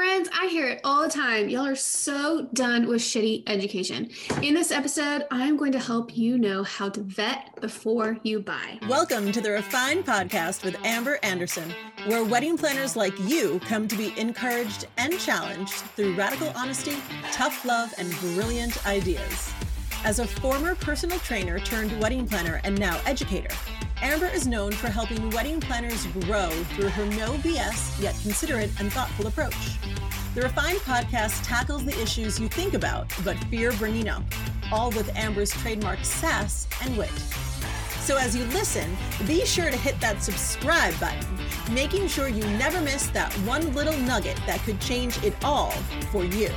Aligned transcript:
friends, 0.00 0.30
I 0.32 0.46
hear 0.46 0.66
it 0.66 0.80
all 0.82 1.02
the 1.02 1.10
time. 1.10 1.50
Y'all 1.50 1.66
are 1.66 1.76
so 1.76 2.48
done 2.54 2.88
with 2.88 3.02
shitty 3.02 3.42
education. 3.46 4.08
In 4.40 4.54
this 4.54 4.70
episode, 4.70 5.26
I'm 5.30 5.58
going 5.58 5.72
to 5.72 5.78
help 5.78 6.16
you 6.16 6.38
know 6.38 6.62
how 6.62 6.88
to 6.88 7.02
vet 7.02 7.60
before 7.60 8.16
you 8.22 8.40
buy. 8.40 8.78
Welcome 8.88 9.30
to 9.30 9.42
the 9.42 9.50
Refined 9.50 10.06
Podcast 10.06 10.64
with 10.64 10.82
Amber 10.86 11.18
Anderson, 11.22 11.74
where 12.06 12.24
wedding 12.24 12.56
planners 12.56 12.96
like 12.96 13.12
you 13.18 13.60
come 13.66 13.86
to 13.88 13.94
be 13.94 14.18
encouraged 14.18 14.86
and 14.96 15.20
challenged 15.20 15.74
through 15.74 16.14
radical 16.14 16.50
honesty, 16.56 16.96
tough 17.30 17.66
love, 17.66 17.92
and 17.98 18.10
brilliant 18.20 18.86
ideas. 18.86 19.52
As 20.04 20.18
a 20.18 20.26
former 20.26 20.76
personal 20.76 21.18
trainer 21.18 21.58
turned 21.58 22.00
wedding 22.00 22.26
planner 22.26 22.62
and 22.64 22.78
now 22.80 22.98
educator, 23.04 23.54
Amber 24.02 24.28
is 24.28 24.46
known 24.46 24.72
for 24.72 24.88
helping 24.88 25.28
wedding 25.30 25.60
planners 25.60 26.06
grow 26.06 26.48
through 26.48 26.88
her 26.88 27.04
no 27.04 27.32
BS 27.34 28.00
yet 28.02 28.16
considerate 28.22 28.70
and 28.80 28.90
thoughtful 28.90 29.26
approach. 29.26 29.76
The 30.34 30.40
Refined 30.40 30.78
podcast 30.78 31.44
tackles 31.44 31.84
the 31.84 32.00
issues 32.00 32.40
you 32.40 32.48
think 32.48 32.72
about 32.72 33.12
but 33.24 33.36
fear 33.50 33.72
bringing 33.72 34.08
up, 34.08 34.22
all 34.72 34.90
with 34.92 35.14
Amber's 35.16 35.50
trademark 35.50 36.02
sass 36.02 36.66
and 36.82 36.96
wit. 36.96 37.10
So 38.00 38.16
as 38.16 38.34
you 38.34 38.44
listen, 38.46 38.96
be 39.26 39.44
sure 39.44 39.70
to 39.70 39.76
hit 39.76 40.00
that 40.00 40.22
subscribe 40.22 40.98
button, 40.98 41.26
making 41.70 42.08
sure 42.08 42.28
you 42.28 42.42
never 42.56 42.80
miss 42.80 43.08
that 43.08 43.30
one 43.40 43.74
little 43.74 43.96
nugget 43.98 44.40
that 44.46 44.60
could 44.60 44.80
change 44.80 45.22
it 45.22 45.34
all 45.44 45.72
for 46.10 46.24
you. 46.24 46.48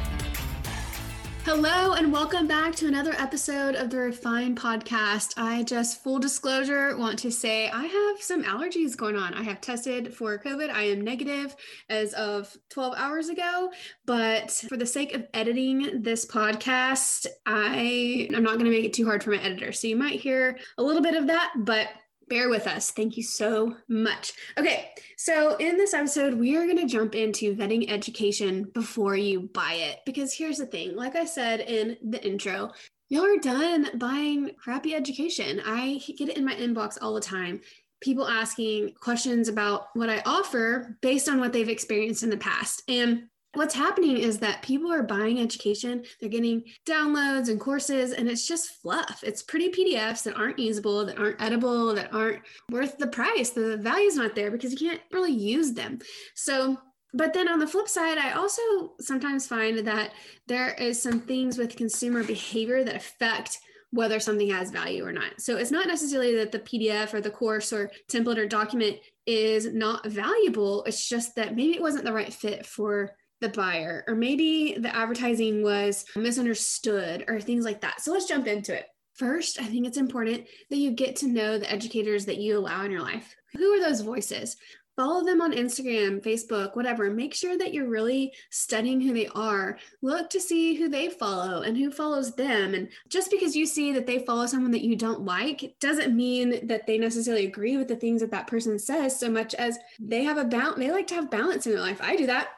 Hello, 1.46 1.92
and 1.92 2.14
welcome 2.14 2.48
back 2.48 2.74
to 2.78 2.88
another 2.88 3.12
episode 3.18 3.76
of 3.76 3.90
the 3.90 3.98
Refine 3.98 4.56
Podcast. 4.56 5.34
I 5.36 5.64
just, 5.64 6.02
full 6.02 6.18
disclosure, 6.18 6.96
want 6.96 7.20
to 7.20 7.32
say 7.34 7.70
I 7.70 7.86
have 7.86 8.22
some 8.24 8.46
allergies 8.46 8.96
going 8.96 9.18
on. 9.18 9.34
I 9.34 9.44
have 9.44 9.60
tested 9.60 10.14
for 10.16 10.38
COVID. 10.38 10.70
I 10.70 10.84
am 10.84 11.02
negative 11.02 11.54
as 11.90 12.14
of 12.14 12.56
12 12.70 12.94
hours 12.96 13.28
ago, 13.28 13.72
but 14.06 14.52
for 14.52 14.78
the 14.78 14.86
sake 14.86 15.14
of 15.14 15.28
editing 15.34 16.02
this 16.02 16.26
podcast, 16.26 17.28
I, 17.46 18.30
I'm 18.34 18.44
not 18.44 18.54
going 18.54 18.66
to 18.66 18.72
make 18.72 18.86
it 18.86 18.94
too 18.94 19.06
hard 19.06 19.22
for 19.22 19.32
my 19.32 19.44
editor. 19.44 19.74
So 19.74 19.88
you 19.88 19.98
might 19.98 20.22
hear 20.22 20.58
a 20.78 20.84
little 20.84 21.02
bit 21.02 21.16
of 21.16 21.28
that, 21.28 21.52
but 21.58 21.90
bear 22.30 22.50
with 22.50 22.68
us. 22.68 22.92
Thank 22.92 23.18
you 23.18 23.24
so 23.24 23.76
much. 23.88 24.34
Okay, 24.58 24.90
so 25.18 25.56
in 25.58 25.78
this 25.78 25.94
episode, 25.94 26.34
we 26.34 26.56
are 26.56 26.66
going 26.66 26.78
to 26.80 26.86
jump 26.86 27.16
into 27.16 27.56
vetting 27.56 27.92
education 27.92 28.70
before 28.74 29.16
you 29.16 29.50
buy 29.54 29.74
it. 29.74 30.00
Because 30.06 30.34
here's 30.34 30.58
the 30.58 30.66
thing 30.66 30.96
like 30.96 31.16
I 31.16 31.26
said 31.26 31.62
in 31.62 31.98
the 32.04 32.24
intro, 32.26 32.72
y'all 33.10 33.26
are 33.26 33.38
done 33.38 33.98
buying 33.98 34.52
crappy 34.58 34.96
education. 34.96 35.62
I 35.66 36.02
get 36.18 36.30
it 36.30 36.38
in 36.38 36.46
my 36.46 36.56
inbox 36.56 36.98
all 37.02 37.14
the 37.14 37.22
time. 37.22 37.62
People 38.02 38.28
asking 38.28 38.94
questions 39.00 39.48
about 39.48 39.88
what 39.94 40.10
I 40.10 40.22
offer 40.26 40.98
based 41.02 41.30
on 41.30 41.40
what 41.40 41.54
they've 41.54 41.70
experienced 41.70 42.24
in 42.24 42.30
the 42.30 42.38
past. 42.38 42.84
And 42.88 43.30
what's 43.54 43.76
happening 43.76 44.18
is 44.18 44.40
that 44.40 44.62
people 44.62 44.92
are 44.92 45.04
buying 45.04 45.40
education 45.40 46.04
they're 46.20 46.30
getting 46.30 46.64
downloads 46.86 47.50
and 47.50 47.60
courses 47.60 48.12
and 48.12 48.28
it's 48.28 48.48
just 48.48 48.82
fluff 48.82 49.24
it's 49.24 49.44
pretty 49.44 49.70
pdfs 49.70 50.24
that 50.24 50.36
aren't 50.36 50.60
usable 50.60 51.06
that 51.06 51.20
aren't 51.20 51.42
edible 51.42 51.94
that 51.94 52.14
aren't 52.14 52.42
worth 52.72 52.98
the 52.98 53.08
price 53.08 53.52
the 53.52 53.78
value's 53.78 54.16
not 54.16 54.36
there 54.36 54.52
because 54.52 54.72
you 54.72 54.90
can't 54.90 55.02
really 55.12 55.32
use 55.32 55.74
them 55.74 56.00
so 56.36 56.78
but 57.14 57.34
then 57.34 57.48
on 57.48 57.60
the 57.60 57.68
flip 57.68 57.88
side 57.88 58.18
i 58.18 58.32
also 58.32 58.62
sometimes 59.00 59.48
find 59.48 59.80
that 59.80 60.12
there 60.48 60.74
is 60.74 61.02
some 61.02 61.20
things 61.20 61.58
with 61.58 61.76
consumer 61.76 62.24
behavior 62.24 62.84
that 62.84 62.96
affect 62.96 63.60
whether 63.94 64.20
something 64.20 64.50
has 64.50 64.72
value 64.72 65.06
or 65.06 65.12
not. 65.12 65.40
So 65.40 65.56
it's 65.56 65.70
not 65.70 65.86
necessarily 65.86 66.36
that 66.38 66.52
the 66.52 66.58
PDF 66.58 67.14
or 67.14 67.22
the 67.22 67.30
course 67.30 67.72
or 67.72 67.92
template 68.12 68.38
or 68.38 68.48
document 68.48 68.98
is 69.28 69.72
not 69.72 70.08
valuable. 70.08 70.84
It's 70.86 71.08
just 71.08 71.36
that 71.36 71.56
maybe 71.56 71.76
it 71.76 71.82
wasn't 71.82 72.06
the 72.06 72.12
right 72.12 72.34
fit 72.34 72.66
for 72.66 73.12
the 73.44 73.50
buyer, 73.50 74.04
or 74.08 74.16
maybe 74.16 74.78
the 74.80 74.96
advertising 74.96 75.62
was 75.62 76.06
misunderstood, 76.16 77.26
or 77.28 77.40
things 77.40 77.66
like 77.66 77.82
that. 77.82 78.02
So 78.02 78.12
let's 78.12 78.26
jump 78.26 78.48
into 78.48 78.74
it. 78.74 78.88
First, 79.16 79.62
I 79.62 79.66
think 79.66 79.86
it's 79.86 79.98
important 79.98 80.48
that 80.72 80.78
you 80.78 80.92
get 80.92 81.16
to 81.18 81.28
know 81.28 81.60
the 81.60 81.72
educators 81.72 82.26
that 82.26 82.38
you 82.38 82.58
allow 82.58 82.84
in 82.84 82.92
your 82.92 83.04
life. 83.04 83.36
Who 83.56 83.72
are 83.74 83.80
those 83.80 84.02
voices? 84.02 84.58
Follow 84.96 85.24
them 85.24 85.42
on 85.42 85.54
Instagram, 85.54 86.22
Facebook, 86.22 86.76
whatever. 86.76 87.10
Make 87.10 87.34
sure 87.34 87.58
that 87.58 87.74
you're 87.74 87.90
really 87.90 88.32
studying 88.52 89.02
who 89.02 89.12
they 89.12 89.28
are. 89.28 89.78
Look 90.04 90.30
to 90.30 90.40
see 90.40 90.76
who 90.76 90.88
they 90.88 91.10
follow 91.10 91.64
and 91.64 91.76
who 91.76 91.92
follows 91.92 92.36
them. 92.36 92.76
And 92.76 92.90
just 93.10 93.32
because 93.32 93.56
you 93.56 93.66
see 93.66 93.92
that 93.94 94.06
they 94.06 94.20
follow 94.20 94.46
someone 94.46 94.72
that 94.72 94.84
you 94.84 94.96
don't 94.96 95.26
like 95.26 95.76
doesn't 95.80 96.16
mean 96.16 96.68
that 96.68 96.86
they 96.86 97.00
necessarily 97.00 97.46
agree 97.46 97.76
with 97.76 97.88
the 97.88 97.96
things 97.96 98.22
that 98.22 98.32
that 98.32 98.48
person 98.48 98.78
says 98.78 99.20
so 99.20 99.30
much 99.30 99.56
as 99.56 99.80
they 100.00 100.24
have 100.24 100.38
a 100.38 100.46
balance. 100.46 100.78
They 100.78 100.92
like 100.92 101.08
to 101.08 101.16
have 101.16 101.32
balance 101.32 101.66
in 101.66 101.74
their 101.74 101.82
life. 101.82 102.00
I 102.02 102.16
do 102.16 102.28
that. 102.28 102.50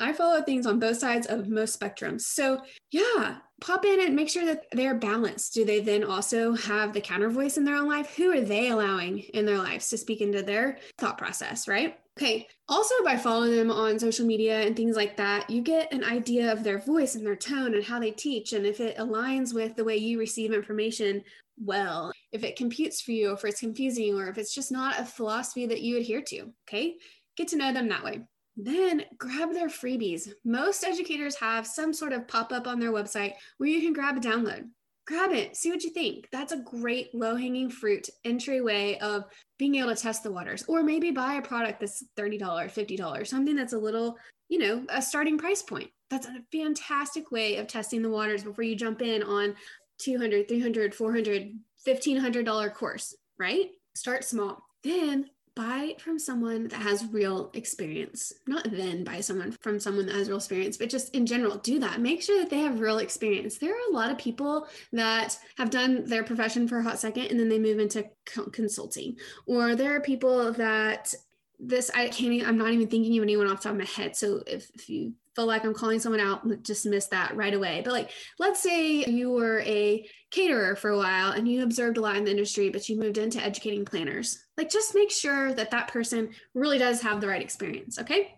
I 0.00 0.12
follow 0.12 0.42
things 0.42 0.66
on 0.66 0.78
both 0.78 0.98
sides 0.98 1.26
of 1.26 1.48
most 1.48 1.78
spectrums. 1.78 2.22
So, 2.22 2.60
yeah, 2.90 3.38
pop 3.60 3.84
in 3.84 4.00
and 4.00 4.16
make 4.16 4.28
sure 4.28 4.46
that 4.46 4.64
they're 4.72 4.94
balanced. 4.94 5.54
Do 5.54 5.64
they 5.64 5.80
then 5.80 6.04
also 6.04 6.54
have 6.54 6.92
the 6.92 7.00
counter 7.00 7.28
voice 7.28 7.56
in 7.56 7.64
their 7.64 7.76
own 7.76 7.88
life? 7.88 8.14
Who 8.16 8.32
are 8.32 8.40
they 8.40 8.68
allowing 8.68 9.18
in 9.18 9.46
their 9.46 9.58
lives 9.58 9.88
to 9.90 9.98
speak 9.98 10.20
into 10.20 10.42
their 10.42 10.78
thought 10.98 11.18
process, 11.18 11.68
right? 11.68 11.98
Okay. 12.18 12.46
Also, 12.68 12.94
by 13.04 13.16
following 13.16 13.56
them 13.56 13.70
on 13.70 13.98
social 13.98 14.26
media 14.26 14.60
and 14.60 14.76
things 14.76 14.96
like 14.96 15.16
that, 15.16 15.48
you 15.48 15.62
get 15.62 15.92
an 15.92 16.04
idea 16.04 16.52
of 16.52 16.62
their 16.62 16.78
voice 16.78 17.14
and 17.14 17.24
their 17.24 17.36
tone 17.36 17.74
and 17.74 17.84
how 17.84 17.98
they 17.98 18.10
teach. 18.10 18.52
And 18.52 18.66
if 18.66 18.80
it 18.80 18.98
aligns 18.98 19.54
with 19.54 19.76
the 19.76 19.84
way 19.84 19.96
you 19.96 20.18
receive 20.18 20.52
information 20.52 21.22
well, 21.62 22.12
if 22.32 22.42
it 22.42 22.56
computes 22.56 23.00
for 23.00 23.12
you, 23.12 23.30
or 23.30 23.34
if 23.34 23.44
it's 23.44 23.60
confusing, 23.60 24.18
or 24.18 24.28
if 24.28 24.38
it's 24.38 24.54
just 24.54 24.72
not 24.72 24.98
a 24.98 25.04
philosophy 25.04 25.66
that 25.66 25.82
you 25.82 25.98
adhere 25.98 26.22
to. 26.22 26.52
Okay. 26.68 26.96
Get 27.36 27.48
to 27.48 27.56
know 27.56 27.72
them 27.72 27.88
that 27.88 28.04
way. 28.04 28.20
Then 28.62 29.04
grab 29.16 29.52
their 29.52 29.68
freebies. 29.68 30.28
Most 30.44 30.84
educators 30.84 31.34
have 31.36 31.66
some 31.66 31.94
sort 31.94 32.12
of 32.12 32.28
pop 32.28 32.52
up 32.52 32.66
on 32.66 32.78
their 32.78 32.92
website 32.92 33.32
where 33.56 33.70
you 33.70 33.80
can 33.80 33.94
grab 33.94 34.16
a 34.16 34.20
download. 34.20 34.68
Grab 35.06 35.32
it, 35.32 35.56
see 35.56 35.70
what 35.70 35.82
you 35.82 35.90
think. 35.90 36.28
That's 36.30 36.52
a 36.52 36.58
great 36.58 37.14
low 37.14 37.34
hanging 37.34 37.70
fruit 37.70 38.08
entryway 38.24 38.98
of 38.98 39.24
being 39.58 39.76
able 39.76 39.94
to 39.94 40.00
test 40.00 40.22
the 40.22 40.30
waters. 40.30 40.64
Or 40.68 40.82
maybe 40.82 41.10
buy 41.10 41.34
a 41.34 41.42
product 41.42 41.80
that's 41.80 42.04
$30, 42.18 42.38
$50, 42.38 43.26
something 43.26 43.56
that's 43.56 43.72
a 43.72 43.78
little, 43.78 44.18
you 44.48 44.58
know, 44.58 44.84
a 44.90 45.00
starting 45.00 45.38
price 45.38 45.62
point. 45.62 45.90
That's 46.10 46.26
a 46.26 46.42
fantastic 46.52 47.30
way 47.30 47.56
of 47.56 47.66
testing 47.66 48.02
the 48.02 48.10
waters 48.10 48.44
before 48.44 48.64
you 48.64 48.76
jump 48.76 49.00
in 49.00 49.22
on 49.22 49.56
200, 50.02 50.48
300, 50.48 50.94
400, 50.94 51.52
$1,500 51.88 52.74
course, 52.74 53.16
right? 53.38 53.70
Start 53.94 54.24
small. 54.24 54.62
Then 54.84 55.30
buy 55.54 55.94
from 55.98 56.18
someone 56.18 56.68
that 56.68 56.80
has 56.80 57.06
real 57.06 57.50
experience. 57.54 58.32
Not 58.46 58.70
then 58.70 59.04
buy 59.04 59.20
someone 59.20 59.52
from 59.60 59.80
someone 59.80 60.06
that 60.06 60.14
has 60.14 60.28
real 60.28 60.38
experience, 60.38 60.76
but 60.76 60.90
just 60.90 61.14
in 61.14 61.26
general, 61.26 61.58
do 61.58 61.78
that. 61.80 62.00
Make 62.00 62.22
sure 62.22 62.38
that 62.38 62.50
they 62.50 62.60
have 62.60 62.80
real 62.80 62.98
experience. 62.98 63.58
There 63.58 63.72
are 63.72 63.90
a 63.90 63.94
lot 63.94 64.10
of 64.10 64.18
people 64.18 64.68
that 64.92 65.38
have 65.56 65.70
done 65.70 66.04
their 66.04 66.24
profession 66.24 66.68
for 66.68 66.78
a 66.78 66.82
hot 66.82 66.98
second 66.98 67.26
and 67.26 67.38
then 67.38 67.48
they 67.48 67.58
move 67.58 67.78
into 67.78 68.04
consulting. 68.52 69.16
Or 69.46 69.74
there 69.74 69.94
are 69.94 70.00
people 70.00 70.52
that 70.54 71.14
this 71.58 71.90
I 71.94 72.08
can't 72.08 72.46
I'm 72.46 72.56
not 72.56 72.70
even 72.70 72.88
thinking 72.88 73.18
of 73.18 73.22
anyone 73.22 73.46
off 73.46 73.58
the 73.58 73.64
top 73.64 73.72
of 73.72 73.78
my 73.78 73.84
head. 73.84 74.16
So 74.16 74.42
if, 74.46 74.70
if 74.74 74.88
you 74.88 75.12
feel 75.36 75.46
like 75.46 75.64
I'm 75.64 75.74
calling 75.74 76.00
someone 76.00 76.20
out, 76.20 76.62
just 76.62 76.86
miss 76.86 77.06
that 77.08 77.36
right 77.36 77.54
away. 77.54 77.82
But 77.84 77.92
like, 77.92 78.10
let's 78.38 78.62
say 78.62 79.04
you 79.04 79.30
were 79.30 79.60
a 79.60 80.06
caterer 80.30 80.76
for 80.76 80.90
a 80.90 80.96
while 80.96 81.32
and 81.32 81.46
you 81.46 81.62
observed 81.62 81.96
a 81.96 82.00
lot 82.00 82.16
in 82.16 82.24
the 82.24 82.30
industry, 82.30 82.70
but 82.70 82.88
you 82.88 82.98
moved 82.98 83.18
into 83.18 83.42
educating 83.42 83.84
planners. 83.84 84.44
Like, 84.56 84.70
just 84.70 84.94
make 84.94 85.10
sure 85.10 85.54
that 85.54 85.70
that 85.70 85.88
person 85.88 86.30
really 86.54 86.78
does 86.78 87.00
have 87.02 87.20
the 87.20 87.28
right 87.28 87.42
experience. 87.42 87.98
Okay. 87.98 88.34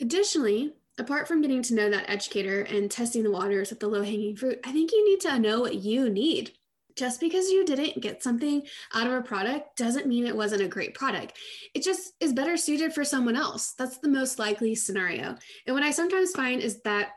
Additionally, 0.00 0.74
apart 0.98 1.26
from 1.26 1.40
getting 1.40 1.62
to 1.62 1.74
know 1.74 1.90
that 1.90 2.08
educator 2.08 2.62
and 2.62 2.90
testing 2.90 3.22
the 3.22 3.30
waters 3.30 3.70
with 3.70 3.80
the 3.80 3.88
low 3.88 4.02
hanging 4.02 4.36
fruit, 4.36 4.60
I 4.64 4.72
think 4.72 4.92
you 4.92 5.04
need 5.04 5.20
to 5.20 5.38
know 5.38 5.60
what 5.60 5.74
you 5.74 6.08
need 6.08 6.52
just 6.96 7.20
because 7.20 7.50
you 7.50 7.64
didn't 7.64 8.00
get 8.00 8.22
something 8.22 8.62
out 8.94 9.06
of 9.06 9.12
a 9.12 9.22
product 9.22 9.76
doesn't 9.76 10.06
mean 10.06 10.26
it 10.26 10.36
wasn't 10.36 10.62
a 10.62 10.68
great 10.68 10.94
product. 10.94 11.38
It 11.74 11.82
just 11.82 12.14
is 12.20 12.32
better 12.32 12.56
suited 12.56 12.92
for 12.92 13.04
someone 13.04 13.36
else. 13.36 13.74
That's 13.78 13.98
the 13.98 14.08
most 14.08 14.38
likely 14.38 14.74
scenario. 14.74 15.36
And 15.66 15.74
what 15.74 15.82
I 15.82 15.90
sometimes 15.90 16.32
find 16.32 16.60
is 16.60 16.80
that 16.82 17.10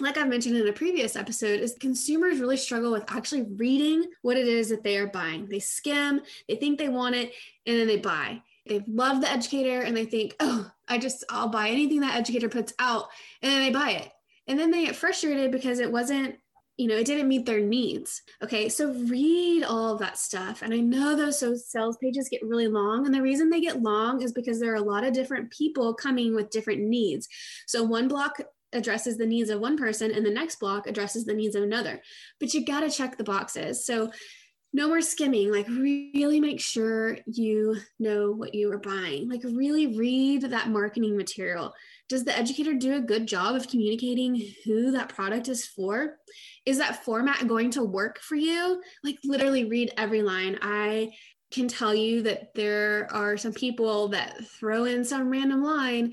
like 0.00 0.16
I've 0.16 0.28
mentioned 0.28 0.56
in 0.56 0.66
a 0.66 0.72
previous 0.72 1.16
episode, 1.16 1.60
is 1.60 1.76
consumers 1.78 2.40
really 2.40 2.56
struggle 2.56 2.92
with 2.92 3.04
actually 3.08 3.42
reading 3.56 4.06
what 4.22 4.36
it 4.36 4.48
is 4.48 4.70
that 4.70 4.82
they 4.82 4.96
are 4.96 5.06
buying. 5.06 5.46
They 5.48 5.58
skim, 5.58 6.22
they 6.48 6.56
think 6.56 6.78
they 6.78 6.88
want 6.88 7.14
it, 7.14 7.32
and 7.66 7.78
then 7.78 7.86
they 7.86 7.98
buy. 7.98 8.42
They 8.66 8.82
love 8.86 9.20
the 9.20 9.30
educator 9.30 9.82
and 9.82 9.96
they 9.96 10.04
think, 10.04 10.36
oh, 10.40 10.70
I 10.88 10.98
just, 10.98 11.24
I'll 11.28 11.48
buy 11.48 11.68
anything 11.68 12.00
that 12.00 12.16
educator 12.16 12.48
puts 12.48 12.72
out, 12.78 13.08
and 13.42 13.52
then 13.52 13.60
they 13.60 13.70
buy 13.70 13.90
it. 13.90 14.10
And 14.46 14.58
then 14.58 14.70
they 14.70 14.86
get 14.86 14.96
frustrated 14.96 15.52
because 15.52 15.78
it 15.78 15.92
wasn't 15.92 16.36
you 16.76 16.88
know, 16.88 16.96
it 16.96 17.06
didn't 17.06 17.28
meet 17.28 17.44
their 17.44 17.60
needs. 17.60 18.22
Okay, 18.42 18.68
so 18.68 18.92
read 18.92 19.62
all 19.62 19.92
of 19.92 19.98
that 20.00 20.18
stuff. 20.18 20.62
And 20.62 20.72
I 20.72 20.78
know 20.78 21.14
those 21.14 21.38
so 21.38 21.54
sales 21.54 21.98
pages 21.98 22.28
get 22.30 22.42
really 22.42 22.68
long. 22.68 23.04
And 23.04 23.14
the 23.14 23.22
reason 23.22 23.50
they 23.50 23.60
get 23.60 23.82
long 23.82 24.22
is 24.22 24.32
because 24.32 24.58
there 24.58 24.72
are 24.72 24.76
a 24.76 24.82
lot 24.82 25.04
of 25.04 25.12
different 25.12 25.50
people 25.50 25.94
coming 25.94 26.34
with 26.34 26.50
different 26.50 26.80
needs. 26.80 27.28
So 27.66 27.84
one 27.84 28.08
block 28.08 28.40
addresses 28.72 29.18
the 29.18 29.26
needs 29.26 29.50
of 29.50 29.60
one 29.60 29.76
person 29.76 30.10
and 30.12 30.24
the 30.24 30.30
next 30.30 30.58
block 30.58 30.86
addresses 30.86 31.26
the 31.26 31.34
needs 31.34 31.54
of 31.54 31.62
another. 31.62 32.00
But 32.40 32.54
you 32.54 32.64
got 32.64 32.80
to 32.80 32.90
check 32.90 33.18
the 33.18 33.24
boxes. 33.24 33.84
So 33.84 34.10
no 34.72 34.88
more 34.88 35.02
skimming 35.02 35.52
like 35.52 35.68
really 35.68 36.40
make 36.40 36.58
sure 36.58 37.18
you 37.26 37.76
know 37.98 38.32
what 38.32 38.54
you 38.54 38.72
are 38.72 38.78
buying 38.78 39.28
like 39.28 39.42
really 39.44 39.98
read 39.98 40.42
that 40.42 40.70
marketing 40.70 41.14
material 41.16 41.74
does 42.12 42.24
the 42.24 42.38
educator 42.38 42.74
do 42.74 42.94
a 42.96 43.00
good 43.00 43.26
job 43.26 43.56
of 43.56 43.68
communicating 43.68 44.52
who 44.66 44.90
that 44.90 45.08
product 45.08 45.48
is 45.48 45.64
for? 45.66 46.18
Is 46.66 46.76
that 46.76 47.06
format 47.06 47.48
going 47.48 47.70
to 47.70 47.82
work 47.82 48.20
for 48.20 48.36
you? 48.36 48.82
Like, 49.02 49.16
literally 49.24 49.64
read 49.64 49.94
every 49.96 50.20
line. 50.20 50.58
I 50.60 51.14
can 51.50 51.68
tell 51.68 51.94
you 51.94 52.20
that 52.24 52.52
there 52.54 53.08
are 53.10 53.38
some 53.38 53.54
people 53.54 54.08
that 54.08 54.44
throw 54.44 54.84
in 54.84 55.06
some 55.06 55.30
random 55.30 55.64
line 55.64 56.12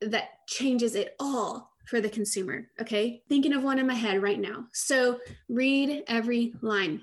that 0.00 0.30
changes 0.48 0.96
it 0.96 1.14
all 1.20 1.70
for 1.86 2.00
the 2.00 2.10
consumer. 2.10 2.66
Okay. 2.80 3.22
Thinking 3.28 3.52
of 3.52 3.62
one 3.62 3.78
in 3.78 3.86
my 3.86 3.94
head 3.94 4.20
right 4.20 4.40
now. 4.40 4.66
So 4.72 5.20
read 5.48 6.02
every 6.08 6.54
line. 6.60 7.02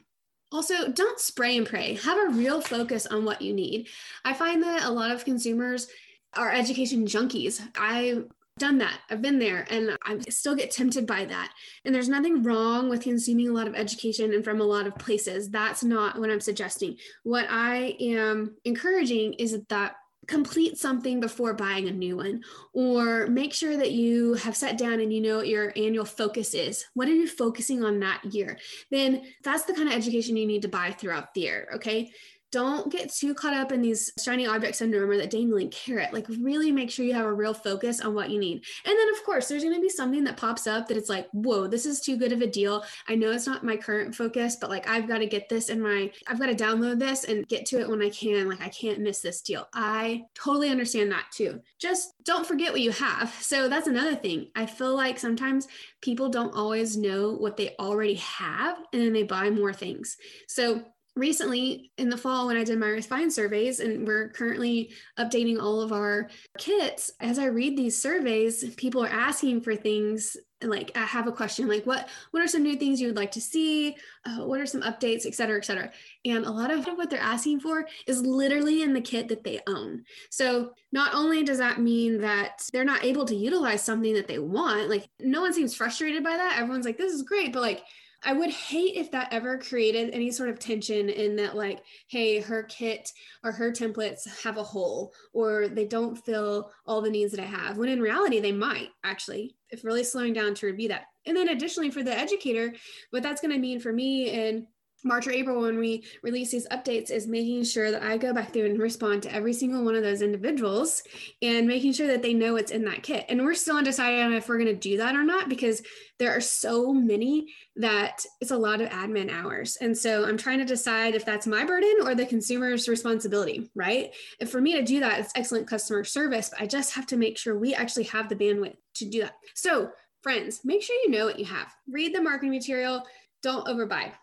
Also, 0.51 0.91
don't 0.91 1.19
spray 1.19 1.55
and 1.55 1.65
pray. 1.65 1.95
Have 1.95 2.17
a 2.17 2.33
real 2.33 2.59
focus 2.59 3.05
on 3.05 3.23
what 3.23 3.41
you 3.41 3.53
need. 3.53 3.87
I 4.25 4.33
find 4.33 4.61
that 4.63 4.83
a 4.83 4.91
lot 4.91 5.11
of 5.11 5.23
consumers 5.23 5.87
are 6.35 6.51
education 6.51 7.05
junkies. 7.05 7.61
I've 7.77 8.27
done 8.59 8.77
that. 8.77 8.99
I've 9.09 9.21
been 9.21 9.39
there 9.39 9.65
and 9.69 9.97
I 10.03 10.19
still 10.29 10.55
get 10.55 10.71
tempted 10.71 11.07
by 11.07 11.25
that. 11.25 11.53
And 11.85 11.93
there's 11.93 12.09
nothing 12.09 12.43
wrong 12.43 12.89
with 12.89 13.01
consuming 13.01 13.49
a 13.49 13.53
lot 13.53 13.67
of 13.67 13.75
education 13.75 14.33
and 14.33 14.43
from 14.43 14.61
a 14.61 14.65
lot 14.65 14.85
of 14.85 14.95
places. 14.95 15.49
That's 15.49 15.83
not 15.83 16.19
what 16.19 16.29
I'm 16.29 16.39
suggesting. 16.39 16.97
What 17.23 17.47
I 17.49 17.97
am 17.99 18.55
encouraging 18.63 19.33
is 19.33 19.59
that 19.69 19.95
complete 20.27 20.77
something 20.77 21.19
before 21.19 21.53
buying 21.53 21.87
a 21.87 21.91
new 21.91 22.17
one 22.17 22.41
or 22.71 23.27
make 23.27 23.53
sure 23.53 23.75
that 23.75 23.91
you 23.91 24.35
have 24.35 24.55
sat 24.55 24.77
down 24.77 25.01
and 25.01 25.11
you 25.11 25.19
know 25.19 25.37
what 25.37 25.47
your 25.47 25.73
annual 25.75 26.05
focus 26.05 26.53
is 26.53 26.85
what 26.93 27.07
are 27.07 27.13
you 27.13 27.27
focusing 27.27 27.83
on 27.83 27.99
that 27.99 28.23
year 28.33 28.57
then 28.89 29.21
that's 29.43 29.63
the 29.63 29.73
kind 29.73 29.89
of 29.89 29.93
education 29.93 30.37
you 30.37 30.45
need 30.45 30.61
to 30.61 30.69
buy 30.69 30.91
throughout 30.91 31.33
the 31.33 31.41
year 31.41 31.67
okay 31.73 32.09
don't 32.53 32.91
get 32.91 33.11
too 33.11 33.33
caught 33.33 33.55
up 33.55 33.71
in 33.71 33.81
these 33.81 34.13
shiny 34.23 34.45
object 34.45 34.75
syndrome 34.75 35.09
or 35.09 35.17
that 35.17 35.31
dangling 35.31 35.71
carrot. 35.71 36.13
Like, 36.13 36.27
really 36.29 36.71
make 36.71 36.91
sure 36.91 37.03
you 37.03 37.15
have 37.15 37.25
a 37.25 37.33
real 37.33 37.55
focus 37.55 37.99
on 37.99 38.13
what 38.13 38.29
you 38.29 38.39
need. 38.39 38.63
And 38.85 38.95
then, 38.97 39.09
of 39.09 39.23
course, 39.23 39.47
there's 39.47 39.63
going 39.63 39.73
to 39.73 39.81
be 39.81 39.89
something 39.89 40.23
that 40.25 40.37
pops 40.37 40.67
up 40.67 40.87
that 40.87 40.95
it's 40.95 41.09
like, 41.09 41.27
whoa, 41.31 41.65
this 41.65 41.87
is 41.87 41.99
too 41.99 42.15
good 42.15 42.31
of 42.31 42.43
a 42.43 42.47
deal. 42.47 42.83
I 43.07 43.15
know 43.15 43.31
it's 43.31 43.47
not 43.47 43.65
my 43.65 43.75
current 43.75 44.13
focus, 44.13 44.55
but 44.55 44.69
like, 44.69 44.87
I've 44.87 45.07
got 45.07 45.17
to 45.17 45.25
get 45.25 45.49
this 45.49 45.69
in 45.69 45.81
my, 45.81 46.11
I've 46.27 46.39
got 46.39 46.45
to 46.45 46.55
download 46.55 46.99
this 46.99 47.23
and 47.23 47.47
get 47.47 47.65
to 47.67 47.79
it 47.79 47.89
when 47.89 48.03
I 48.03 48.11
can. 48.11 48.47
Like, 48.47 48.61
I 48.61 48.69
can't 48.69 48.99
miss 48.99 49.21
this 49.21 49.41
deal. 49.41 49.67
I 49.73 50.21
totally 50.35 50.69
understand 50.69 51.11
that 51.11 51.25
too. 51.33 51.59
Just 51.79 52.13
don't 52.23 52.45
forget 52.45 52.71
what 52.71 52.81
you 52.81 52.91
have. 52.91 53.33
So, 53.41 53.67
that's 53.67 53.87
another 53.87 54.15
thing. 54.15 54.49
I 54.55 54.67
feel 54.67 54.95
like 54.95 55.17
sometimes 55.17 55.67
people 56.01 56.29
don't 56.29 56.53
always 56.53 56.95
know 56.97 57.33
what 57.33 57.57
they 57.57 57.73
already 57.79 58.15
have 58.15 58.77
and 58.93 59.01
then 59.01 59.13
they 59.13 59.23
buy 59.23 59.49
more 59.49 59.73
things. 59.73 60.17
So, 60.47 60.83
recently 61.15 61.91
in 61.97 62.09
the 62.09 62.17
fall 62.17 62.47
when 62.47 62.57
I 62.57 62.63
did 62.63 62.79
my 62.79 62.87
refine 62.87 63.29
surveys, 63.29 63.79
and 63.79 64.07
we're 64.07 64.29
currently 64.29 64.93
updating 65.19 65.61
all 65.61 65.81
of 65.81 65.91
our 65.91 66.29
kits, 66.57 67.11
as 67.19 67.37
I 67.37 67.45
read 67.45 67.77
these 67.77 68.01
surveys, 68.01 68.73
people 68.75 69.03
are 69.03 69.09
asking 69.09 69.61
for 69.61 69.75
things 69.75 70.37
like 70.61 70.91
I 70.95 71.01
have 71.01 71.27
a 71.27 71.31
question 71.33 71.67
like 71.67 71.85
what 71.85 72.07
what 72.31 72.41
are 72.41 72.47
some 72.47 72.63
new 72.63 72.77
things 72.77 73.01
you 73.01 73.07
would 73.07 73.17
like 73.17 73.31
to 73.31 73.41
see? 73.41 73.97
Uh, 74.25 74.45
what 74.45 74.61
are 74.61 74.65
some 74.65 74.81
updates 74.81 75.25
et 75.25 75.35
cetera 75.35 75.57
et 75.57 75.65
cetera. 75.65 75.91
And 76.23 76.45
a 76.45 76.51
lot 76.51 76.71
of 76.71 76.85
what 76.85 77.09
they're 77.09 77.19
asking 77.19 77.59
for 77.59 77.85
is 78.07 78.21
literally 78.21 78.81
in 78.81 78.93
the 78.93 79.01
kit 79.01 79.27
that 79.27 79.43
they 79.43 79.59
own. 79.67 80.05
So 80.29 80.71
not 80.93 81.13
only 81.13 81.43
does 81.43 81.57
that 81.57 81.81
mean 81.81 82.21
that 82.21 82.61
they're 82.71 82.85
not 82.85 83.03
able 83.03 83.25
to 83.25 83.35
utilize 83.35 83.83
something 83.83 84.13
that 84.13 84.27
they 84.27 84.39
want 84.39 84.89
like 84.89 85.09
no 85.19 85.41
one 85.41 85.51
seems 85.51 85.75
frustrated 85.75 86.23
by 86.23 86.37
that. 86.37 86.57
Everyone's 86.57 86.85
like 86.85 86.97
this 86.97 87.11
is 87.11 87.23
great 87.23 87.51
but 87.51 87.61
like 87.61 87.83
I 88.25 88.33
would 88.33 88.49
hate 88.49 88.95
if 88.95 89.11
that 89.11 89.33
ever 89.33 89.57
created 89.57 90.11
any 90.11 90.31
sort 90.31 90.49
of 90.49 90.59
tension 90.59 91.09
in 91.09 91.35
that, 91.37 91.55
like, 91.55 91.81
hey, 92.07 92.39
her 92.39 92.63
kit 92.63 93.11
or 93.43 93.51
her 93.51 93.71
templates 93.71 94.27
have 94.43 94.57
a 94.57 94.63
hole 94.63 95.13
or 95.33 95.67
they 95.67 95.85
don't 95.85 96.15
fill 96.15 96.71
all 96.85 97.01
the 97.01 97.09
needs 97.09 97.31
that 97.31 97.41
I 97.41 97.45
have. 97.45 97.77
When 97.77 97.89
in 97.89 98.01
reality, 98.01 98.39
they 98.39 98.51
might 98.51 98.89
actually, 99.03 99.55
if 99.69 99.83
really 99.83 100.03
slowing 100.03 100.33
down 100.33 100.55
to 100.55 100.67
review 100.67 100.89
that. 100.89 101.05
And 101.25 101.35
then 101.35 101.49
additionally, 101.49 101.91
for 101.91 102.03
the 102.03 102.17
educator, 102.17 102.73
what 103.11 103.23
that's 103.23 103.41
going 103.41 103.53
to 103.53 103.59
mean 103.59 103.79
for 103.79 103.93
me 103.93 104.29
and 104.29 104.67
March 105.03 105.27
or 105.27 105.31
April 105.31 105.61
when 105.61 105.77
we 105.77 106.03
release 106.21 106.51
these 106.51 106.67
updates 106.69 107.11
is 107.11 107.27
making 107.27 107.63
sure 107.63 107.91
that 107.91 108.03
I 108.03 108.17
go 108.17 108.33
back 108.33 108.53
through 108.53 108.65
and 108.65 108.79
respond 108.79 109.23
to 109.23 109.33
every 109.33 109.53
single 109.53 109.83
one 109.83 109.95
of 109.95 110.03
those 110.03 110.21
individuals 110.21 111.03
and 111.41 111.67
making 111.67 111.93
sure 111.93 112.07
that 112.07 112.21
they 112.21 112.33
know 112.33 112.53
what's 112.53 112.71
in 112.71 112.85
that 112.85 113.03
kit. 113.03 113.25
And 113.27 113.43
we're 113.43 113.53
still 113.53 113.77
undecided 113.77 114.21
on 114.21 114.33
if 114.33 114.47
we're 114.47 114.57
going 114.57 114.67
to 114.67 114.75
do 114.75 114.97
that 114.97 115.15
or 115.15 115.23
not 115.23 115.49
because 115.49 115.81
there 116.19 116.35
are 116.35 116.41
so 116.41 116.93
many 116.93 117.53
that 117.75 118.25
it's 118.39 118.51
a 118.51 118.57
lot 118.57 118.79
of 118.79 118.89
admin 118.89 119.31
hours. 119.31 119.77
And 119.81 119.97
so 119.97 120.25
I'm 120.25 120.37
trying 120.37 120.59
to 120.59 120.65
decide 120.65 121.15
if 121.15 121.25
that's 121.25 121.47
my 121.47 121.65
burden 121.65 121.95
or 122.03 122.15
the 122.15 122.25
consumer's 122.25 122.87
responsibility, 122.87 123.69
right? 123.75 124.11
And 124.39 124.49
for 124.49 124.61
me 124.61 124.73
to 124.73 124.83
do 124.83 125.01
that, 125.01 125.19
it's 125.19 125.33
excellent 125.35 125.67
customer 125.67 126.03
service, 126.03 126.49
but 126.49 126.61
I 126.61 126.67
just 126.67 126.93
have 126.93 127.07
to 127.07 127.17
make 127.17 127.37
sure 127.37 127.57
we 127.57 127.73
actually 127.73 128.05
have 128.05 128.29
the 128.29 128.35
bandwidth 128.35 128.77
to 128.95 129.09
do 129.09 129.21
that. 129.21 129.35
So, 129.53 129.91
friends, 130.21 130.61
make 130.63 130.81
sure 130.81 130.95
you 131.03 131.09
know 131.09 131.25
what 131.25 131.39
you 131.39 131.45
have. 131.45 131.73
Read 131.89 132.15
the 132.15 132.21
marketing 132.21 132.51
material, 132.51 133.03
don't 133.41 133.67
overbuy 133.67 134.13